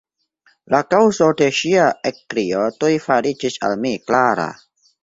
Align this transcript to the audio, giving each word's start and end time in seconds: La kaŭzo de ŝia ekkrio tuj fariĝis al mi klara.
La 0.75 0.79
kaŭzo 0.93 1.27
de 1.41 1.49
ŝia 1.59 1.85
ekkrio 2.13 2.65
tuj 2.81 2.93
fariĝis 3.07 3.63
al 3.71 3.79
mi 3.87 3.95
klara. 4.11 4.53